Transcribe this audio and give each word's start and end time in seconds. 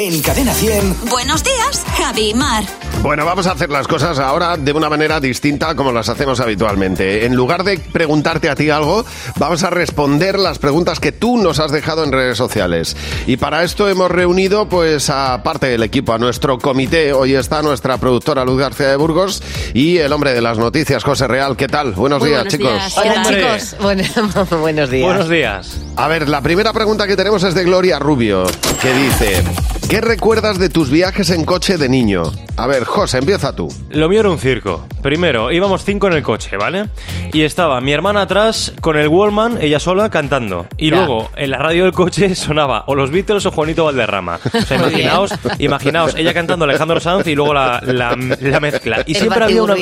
En 0.00 0.22
Cadena 0.22 0.54
100. 0.54 1.10
Buenos 1.10 1.44
días, 1.44 1.84
Javi 1.98 2.32
Mar. 2.32 2.64
Bueno, 3.02 3.26
vamos 3.26 3.46
a 3.46 3.52
hacer 3.52 3.68
las 3.68 3.86
cosas 3.86 4.18
ahora 4.18 4.56
de 4.56 4.72
una 4.72 4.88
manera 4.88 5.20
distinta 5.20 5.74
como 5.74 5.92
las 5.92 6.08
hacemos 6.08 6.40
habitualmente. 6.40 7.26
En 7.26 7.34
lugar 7.34 7.64
de 7.64 7.78
preguntarte 7.78 8.48
a 8.48 8.54
ti 8.54 8.70
algo, 8.70 9.04
vamos 9.36 9.62
a 9.62 9.68
responder 9.68 10.38
las 10.38 10.58
preguntas 10.58 11.00
que 11.00 11.12
tú 11.12 11.36
nos 11.36 11.60
has 11.60 11.70
dejado 11.70 12.02
en 12.02 12.12
redes 12.12 12.38
sociales. 12.38 12.96
Y 13.26 13.36
para 13.36 13.62
esto 13.62 13.90
hemos 13.90 14.10
reunido, 14.10 14.70
pues, 14.70 15.10
a 15.10 15.42
parte 15.42 15.66
del 15.66 15.82
equipo, 15.82 16.14
a 16.14 16.18
nuestro 16.18 16.56
comité. 16.58 17.12
Hoy 17.12 17.34
está 17.34 17.60
nuestra 17.60 17.98
productora 17.98 18.42
Luz 18.46 18.58
García 18.58 18.88
de 18.88 18.96
Burgos 18.96 19.42
y 19.74 19.98
el 19.98 20.14
hombre 20.14 20.32
de 20.32 20.40
las 20.40 20.56
noticias, 20.56 21.04
José 21.04 21.26
Real. 21.26 21.58
¿Qué 21.58 21.68
tal? 21.68 21.92
Buenos 21.92 22.20
Muy 22.20 22.30
días, 22.30 22.44
buenos 22.44 22.54
chicos. 22.54 22.72
días. 22.72 22.96
Hola, 22.96 23.22
chicos. 23.28 23.76
Bueno, 23.82 24.04
buenos 24.62 24.90
días. 24.90 25.04
Buenos 25.04 25.28
días. 25.28 25.76
A 25.96 26.08
ver, 26.08 26.26
la 26.26 26.40
primera 26.40 26.72
pregunta 26.72 27.06
que 27.06 27.16
tenemos 27.16 27.42
es 27.42 27.54
de 27.54 27.64
Gloria 27.64 27.98
Rubio, 27.98 28.46
que 28.80 28.92
dice, 28.94 29.42
¿qué 29.90 30.00
recuerdas 30.00 30.58
de 30.58 30.68
tus 30.70 30.88
viajes 30.90 31.30
en 31.30 31.44
coche 31.44 31.76
de 31.76 31.88
niño? 31.88 32.22
A 32.56 32.66
ver, 32.66 32.84
José, 32.84 33.18
empieza 33.18 33.54
tú. 33.56 33.68
Lo 33.90 34.08
mío 34.08 34.20
era 34.20 34.30
un 34.30 34.38
circo. 34.38 34.86
Primero, 35.02 35.50
íbamos 35.50 35.84
cinco 35.84 36.06
en 36.06 36.12
el 36.12 36.22
coche, 36.22 36.56
¿vale? 36.56 36.86
Y 37.32 37.42
estaba 37.42 37.80
mi 37.80 37.92
hermana 37.92 38.22
atrás 38.22 38.72
con 38.80 38.96
el 38.96 39.08
Wallman, 39.08 39.58
ella 39.60 39.80
sola, 39.80 40.10
cantando. 40.10 40.66
Y 40.76 40.90
Ya. 40.90 40.96
luego, 40.98 41.30
en 41.36 41.50
la 41.50 41.58
radio 41.58 41.84
del 41.84 41.92
coche 41.92 42.34
sonaba 42.36 42.84
o 42.86 42.94
los 42.94 43.10
Beatles 43.10 43.44
o 43.46 43.50
Juanito 43.50 43.84
Valderrama. 43.84 44.38
O 44.54 44.60
sea, 44.62 44.76
imaginaos, 44.80 45.32
imaginaos, 45.58 46.14
ella 46.16 46.34
cantando 46.34 46.64
Alejandro 46.66 47.00
Sanz 47.00 47.26
y 47.26 47.34
luego 47.34 47.54
la, 47.54 47.80
la- 47.84 48.16
la 48.40 48.60
mezcla. 48.60 49.02
Y 49.06 49.12
El 49.12 49.18
siempre 49.18 49.44
había 49.44 49.62
una... 49.62 49.74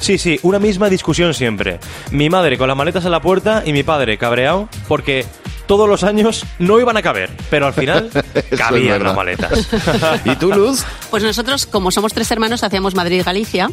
Sí, 0.00 0.18
sí, 0.18 0.38
una 0.42 0.58
misma 0.58 0.88
discusión 0.90 1.32
siempre. 1.34 1.78
Mi 2.10 2.28
madre 2.28 2.58
con 2.58 2.68
las 2.68 2.76
maletas 2.76 3.04
en 3.04 3.12
la 3.12 3.20
puerta 3.20 3.62
y 3.64 3.72
mi 3.72 3.82
padre 3.82 4.18
cabreado 4.18 4.68
porque... 4.88 5.24
Todos 5.66 5.88
los 5.88 6.04
años 6.04 6.44
no 6.58 6.78
iban 6.78 6.96
a 6.96 7.02
caber, 7.02 7.30
pero 7.50 7.66
al 7.66 7.74
final 7.74 8.10
cabían 8.58 9.02
las 9.02 9.16
maletas. 9.16 9.68
¿Y 10.24 10.36
tú, 10.36 10.52
Luz? 10.52 10.84
Pues 11.14 11.22
nosotros, 11.22 11.66
como 11.66 11.92
somos 11.92 12.12
tres 12.12 12.28
hermanos, 12.32 12.64
hacíamos 12.64 12.96
Madrid-Galicia 12.96 13.70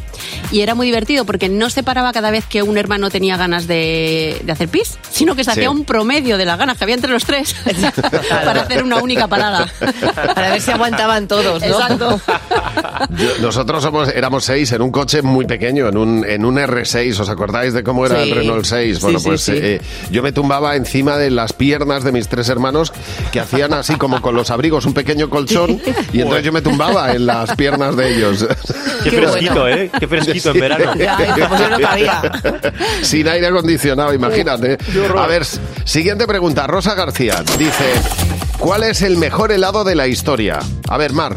y 0.52 0.60
era 0.60 0.76
muy 0.76 0.86
divertido 0.86 1.24
porque 1.24 1.48
no 1.48 1.70
se 1.70 1.82
paraba 1.82 2.12
cada 2.12 2.30
vez 2.30 2.44
que 2.46 2.62
un 2.62 2.78
hermano 2.78 3.10
tenía 3.10 3.36
ganas 3.36 3.66
de, 3.66 4.40
de 4.44 4.52
hacer 4.52 4.68
pis, 4.68 4.96
sino 5.10 5.34
que 5.34 5.42
se 5.42 5.50
Sí. 5.50 5.58
hacía 5.58 5.70
un 5.72 5.84
promedio 5.84 6.38
de 6.38 6.44
las 6.44 6.56
ganas 6.56 6.78
que 6.78 6.84
había 6.84 6.94
entre 6.94 7.10
los 7.10 7.24
tres 7.24 7.56
para 8.44 8.62
hacer 8.62 8.84
una 8.84 9.02
única 9.02 9.26
parada. 9.26 9.66
Para 10.36 10.50
ver 10.52 10.60
si 10.60 10.70
aguantaban 10.70 11.26
todos, 11.26 11.60
¿no? 11.60 11.66
Exacto. 11.66 12.20
Yo- 13.18 13.38
nosotros 13.40 13.82
somos, 13.82 14.08
éramos 14.10 14.44
seis 14.44 14.70
en 14.70 14.80
un 14.82 14.92
coche 14.92 15.20
muy 15.20 15.44
pequeño, 15.44 15.88
en 15.88 15.96
un, 15.96 16.24
en 16.24 16.44
un 16.44 16.54
R6. 16.58 17.18
¿Os 17.18 17.28
acordáis 17.28 17.72
de 17.74 17.82
cómo 17.82 18.06
era 18.06 18.22
Sí. 18.22 18.30
el 18.30 18.36
Renault 18.36 18.64
6? 18.66 18.96
Sí, 18.98 19.02
Bueno, 19.02 19.18
sí, 19.18 19.26
pues 19.26 19.40
sí. 19.40 19.52
eh, 19.56 19.80
yo 20.12 20.22
me 20.22 20.30
tumbaba 20.30 20.76
encima 20.76 21.16
de 21.16 21.30
las 21.32 21.52
piernas 21.52 22.04
de 22.04 22.12
mis 22.12 22.28
tres 22.28 22.48
hermanos 22.48 22.92
que 23.32 23.40
hacían 23.40 23.72
así 23.74 23.96
como 23.96 24.22
con 24.22 24.36
los 24.36 24.50
abrigos 24.52 24.86
un 24.86 24.94
pequeño 24.94 25.28
colchón 25.28 25.80
y 26.12 26.20
entonces 26.20 26.44
yo 26.44 26.52
me 26.52 26.62
tumbaba 26.62 27.12
en 27.12 27.26
las 27.34 27.56
piernas 27.56 27.96
de 27.96 28.14
ellos. 28.16 28.46
Qué, 29.04 29.10
Qué 29.10 29.16
fresquito, 29.16 29.60
bueno. 29.60 29.76
¿eh? 29.76 29.90
Qué 29.98 30.08
fresquito 30.08 30.50
en 30.50 30.60
verano. 30.60 30.94
No 30.94 31.78
cabía. 31.80 32.22
Sin 33.02 33.28
aire 33.28 33.46
acondicionado, 33.48 34.12
imagínate. 34.14 34.78
A 35.16 35.26
ver, 35.26 35.44
siguiente 35.84 36.26
pregunta. 36.26 36.66
Rosa 36.66 36.94
García 36.94 37.42
dice, 37.58 37.92
¿cuál 38.58 38.84
es 38.84 39.02
el 39.02 39.16
mejor 39.16 39.52
helado 39.52 39.84
de 39.84 39.94
la 39.94 40.06
historia? 40.06 40.58
A 40.88 40.96
ver, 40.98 41.12
Mar. 41.12 41.36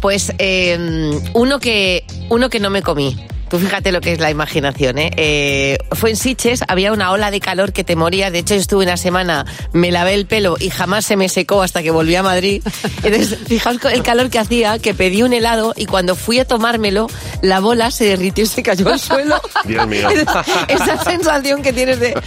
Pues 0.00 0.32
eh, 0.38 1.20
uno 1.34 1.60
que 1.60 2.04
uno 2.28 2.50
que 2.50 2.58
no 2.58 2.70
me 2.70 2.82
comí. 2.82 3.26
Tú 3.52 3.58
fíjate 3.58 3.92
lo 3.92 4.00
que 4.00 4.12
es 4.12 4.18
la 4.18 4.30
imaginación, 4.30 4.96
¿eh? 4.96 5.10
Eh, 5.18 5.76
Fue 5.90 6.08
en 6.08 6.16
Siches, 6.16 6.62
había 6.68 6.90
una 6.90 7.10
ola 7.10 7.30
de 7.30 7.38
calor 7.38 7.74
que 7.74 7.84
te 7.84 7.96
moría. 7.96 8.30
De 8.30 8.38
hecho, 8.38 8.54
yo 8.54 8.60
estuve 8.62 8.84
una 8.84 8.96
semana, 8.96 9.44
me 9.74 9.90
lavé 9.90 10.14
el 10.14 10.24
pelo 10.24 10.56
y 10.58 10.70
jamás 10.70 11.04
se 11.04 11.18
me 11.18 11.28
secó 11.28 11.60
hasta 11.60 11.82
que 11.82 11.90
volví 11.90 12.16
a 12.16 12.22
Madrid. 12.22 12.62
Entonces, 13.02 13.36
fijaos 13.46 13.76
el 13.92 14.02
calor 14.02 14.30
que 14.30 14.38
hacía, 14.38 14.78
que 14.78 14.94
pedí 14.94 15.22
un 15.22 15.34
helado 15.34 15.74
y 15.76 15.84
cuando 15.84 16.16
fui 16.16 16.38
a 16.38 16.46
tomármelo, 16.46 17.08
la 17.42 17.60
bola 17.60 17.90
se 17.90 18.06
derritió 18.06 18.44
y 18.44 18.46
se 18.46 18.62
cayó 18.62 18.88
al 18.90 18.98
suelo. 18.98 19.38
Dios 19.66 19.86
mío. 19.86 20.08
Esa 20.68 21.04
sensación 21.04 21.60
que 21.60 21.74
tienes 21.74 22.00
de... 22.00 22.18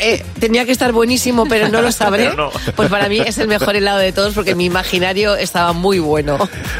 eh, 0.00 0.24
tenía 0.40 0.64
que 0.64 0.72
estar 0.72 0.90
buenísimo, 0.90 1.46
pero 1.46 1.68
no 1.68 1.82
lo 1.82 1.92
sabré. 1.92 2.34
No. 2.34 2.50
Pues 2.74 2.88
para 2.90 3.08
mí 3.08 3.20
es 3.20 3.38
el 3.38 3.46
mejor 3.46 3.76
helado 3.76 3.98
de 4.00 4.10
todos 4.10 4.34
porque 4.34 4.56
mi 4.56 4.64
imaginario 4.64 5.36
estaba 5.36 5.72
muy 5.72 6.00
bueno. 6.00 6.36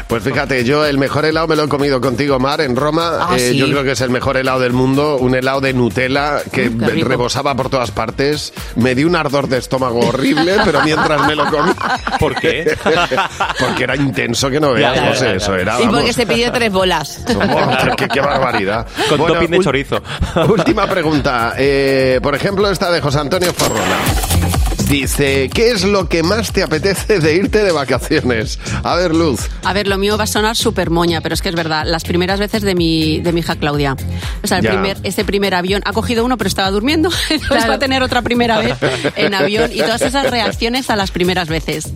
Pues 0.09 0.21
fíjate, 0.21 0.65
yo 0.65 0.85
el 0.85 0.97
mejor 0.97 1.23
helado 1.23 1.47
me 1.47 1.55
lo 1.55 1.63
he 1.63 1.69
comido 1.69 2.01
contigo, 2.01 2.39
Mar, 2.39 2.59
en 2.59 2.75
Roma. 2.75 3.19
Ah, 3.21 3.35
Eh, 3.37 3.51
sí. 3.51 3.57
Yo 3.57 3.67
creo 3.67 3.84
que 3.85 3.91
es 3.91 4.01
el 4.01 4.09
mejor 4.09 4.37
helado 4.37 4.59
del 4.59 4.73
mundo, 4.73 5.17
un 5.17 5.35
helado 5.35 5.61
de 5.61 5.73
Nutella 5.73 6.41
que 6.51 6.69
Mm, 6.69 7.01
rebosaba 7.03 7.55
por 7.55 7.69
todas 7.69 7.91
partes. 7.91 8.53
Me 8.75 8.95
di 8.95 9.03
un 9.03 9.15
ardor 9.15 9.47
de 9.47 9.57
estómago 9.59 9.99
horrible, 10.07 10.55
pero 10.65 10.81
mientras 10.81 11.25
me 11.27 11.35
lo 11.35 11.45
comí... 11.49 11.71
¿Por 12.19 12.35
qué? 12.35 12.75
Porque 13.59 13.83
era 13.83 13.95
intenso 13.95 14.49
que 14.49 14.59
no 14.59 14.73
veas, 14.73 15.17
sé, 15.17 15.25
ya. 15.25 15.31
eso 15.33 15.55
era, 15.55 15.81
Y 15.81 15.87
porque 15.87 16.11
se 16.13 16.25
pidió 16.25 16.51
tres 16.51 16.71
bolas. 16.71 17.23
Oh, 17.29 17.95
qué, 17.95 18.07
qué 18.07 18.19
barbaridad. 18.21 18.87
Con 19.09 19.19
Bueno, 19.19 19.35
topping 19.35 19.51
de 19.51 19.59
chorizo. 19.59 20.01
Última 20.49 20.87
pregunta. 20.87 21.53
Eh, 21.57 22.19
por 22.21 22.35
ejemplo, 22.35 22.69
esta 22.69 22.91
de 22.91 23.01
José 23.01 23.19
Antonio 23.19 23.53
Forrona. 23.53 24.74
Dice, 24.89 25.49
¿qué 25.53 25.71
es 25.71 25.83
lo 25.83 26.07
que 26.07 26.21
más 26.21 26.51
te 26.53 26.61
apetece 26.61 27.19
de 27.19 27.33
irte 27.35 27.63
de 27.63 27.71
vacaciones? 27.71 28.59
A 28.83 28.95
ver, 28.95 29.13
Luz. 29.15 29.47
A 29.63 29.73
ver, 29.73 29.87
lo 29.87 29.97
mío 29.97 30.17
va 30.17 30.25
a 30.25 30.27
sonar 30.27 30.55
súper 30.55 30.89
moña, 30.91 31.21
pero 31.21 31.33
es 31.33 31.41
que 31.41 31.49
es 31.49 31.55
verdad. 31.55 31.83
Las 31.85 32.03
primeras 32.03 32.39
veces 32.39 32.61
de 32.61 32.75
mi, 32.75 33.19
de 33.19 33.33
mi 33.33 33.39
hija 33.39 33.55
Claudia. 33.55 33.95
O 34.43 34.47
sea, 34.47 34.59
el 34.59 34.67
primer, 34.67 34.97
este 35.03 35.25
primer 35.25 35.55
avión 35.55 35.81
ha 35.85 35.91
cogido 35.91 36.23
uno, 36.23 36.37
pero 36.37 36.47
estaba 36.47 36.69
durmiendo. 36.71 37.09
Entonces 37.29 37.47
Claro. 37.47 37.67
va 37.69 37.73
a 37.75 37.79
tener 37.79 38.03
otra 38.03 38.21
primera 38.21 38.59
vez 38.59 38.75
en 39.15 39.33
avión 39.33 39.71
y 39.73 39.79
todas 39.79 40.01
esas 40.03 40.29
reacciones 40.29 40.89
a 40.89 40.95
las 40.95 41.09
primeras 41.11 41.47
veces. 41.49 41.91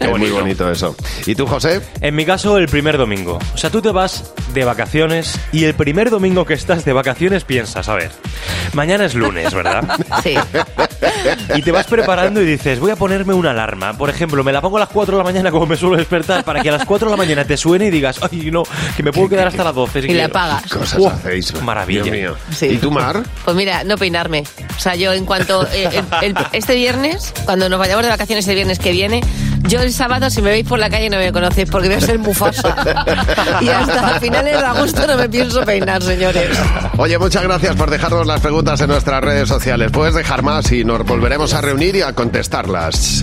Es 0.00 0.18
muy 0.18 0.30
bonito 0.30 0.70
eso. 0.70 0.96
¿Y 1.26 1.34
tú, 1.34 1.46
José? 1.46 1.80
En 2.00 2.14
mi 2.16 2.24
caso, 2.26 2.58
el 2.58 2.66
primer 2.68 2.98
domingo. 2.98 3.38
O 3.54 3.58
sea, 3.58 3.70
tú 3.70 3.80
te 3.80 3.90
vas 3.92 4.32
de 4.52 4.64
vacaciones 4.64 5.38
y 5.52 5.64
el 5.64 5.74
primer 5.74 6.10
domingo 6.10 6.44
que 6.44 6.54
estás 6.54 6.84
de 6.84 6.92
vacaciones 6.92 7.44
piensas, 7.44 7.88
a 7.88 7.94
ver, 7.94 8.10
mañana 8.72 9.04
es 9.04 9.14
lunes, 9.14 9.54
¿verdad? 9.54 9.84
Sí. 10.22 10.34
Y 11.56 11.62
te 11.62 11.72
vas 11.72 11.86
preparando 11.86 12.40
y 12.42 12.46
dices, 12.46 12.78
voy 12.80 12.90
a 12.90 12.96
ponerme 12.96 13.34
una 13.34 13.50
alarma. 13.50 13.92
Por 13.96 14.10
ejemplo, 14.10 14.42
me 14.44 14.52
la 14.52 14.60
pongo 14.60 14.76
a 14.76 14.80
las 14.80 14.88
4 14.88 15.16
de 15.16 15.18
la 15.18 15.24
mañana 15.24 15.50
como 15.50 15.66
me 15.66 15.76
suelo 15.76 15.96
despertar 15.96 16.44
para 16.44 16.62
que 16.62 16.68
a 16.68 16.72
las 16.72 16.84
4 16.84 17.08
de 17.08 17.10
la 17.12 17.16
mañana 17.16 17.44
te 17.44 17.56
suene 17.56 17.86
y 17.86 17.90
digas, 17.90 18.20
ay, 18.30 18.50
no, 18.50 18.62
que 18.96 19.02
me 19.02 19.12
puedo 19.12 19.28
quedar 19.28 19.48
hasta 19.48 19.64
las 19.64 19.74
12. 19.74 20.02
si 20.02 20.06
Y 20.06 20.14
la 20.14 20.24
quiero". 20.24 20.28
apagas. 20.38 20.70
Cosas 20.70 21.06
hacéis. 21.06 21.62
maravilla. 21.62 22.02
Dios 22.02 22.16
mío. 22.16 22.34
Sí. 22.50 22.66
¿Y 22.66 22.76
tú, 22.78 22.90
Mar? 22.90 23.22
Pues 23.44 23.56
mira, 23.56 23.84
no 23.84 23.96
peinarme. 23.96 24.44
O 24.76 24.80
sea, 24.80 24.94
yo 24.94 25.12
en 25.12 25.24
cuanto... 25.24 25.66
eh, 25.72 25.88
el- 26.22 26.28
el- 26.30 26.36
este 26.52 26.74
viernes, 26.74 27.32
cuando 27.44 27.68
nos 27.68 27.78
vayamos 27.78 28.04
de 28.04 28.10
vacaciones 28.10 28.46
el 28.48 28.54
viernes 28.54 28.78
que 28.78 28.92
viene, 28.92 29.20
yo 29.68 29.80
el 29.80 29.92
sábado, 29.92 30.30
si 30.30 30.42
me 30.42 30.50
veis 30.50 30.66
por 30.66 30.78
la 30.78 30.90
calle, 30.90 31.08
no 31.10 31.18
me 31.18 31.32
conocéis 31.32 31.68
porque 31.70 31.88
voy 31.88 31.96
a 31.96 32.00
ser 32.00 32.18
Mufasa. 32.18 32.74
y 33.60 33.68
hasta 33.68 34.20
finales 34.20 34.58
de 34.58 34.66
agosto 34.66 35.06
no 35.06 35.16
me 35.16 35.28
pienso 35.28 35.62
peinar, 35.64 36.02
señores. 36.02 36.58
Oye, 36.96 37.18
muchas 37.18 37.42
gracias 37.42 37.76
por 37.76 37.90
dejarnos 37.90 38.26
las 38.26 38.40
preguntas 38.40 38.80
en 38.80 38.88
nuestras 38.88 39.22
redes 39.22 39.48
sociales. 39.48 39.90
Puedes 39.92 40.14
dejar 40.14 40.42
más 40.42 40.70
y 40.72 40.84
nos 40.84 41.04
volveremos 41.04 41.54
a 41.54 41.60
reunir 41.60 41.96
y 41.96 42.02
a 42.02 42.12
contestarlas. 42.12 43.20